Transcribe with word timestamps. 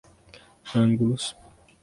ângulos 0.73 1.25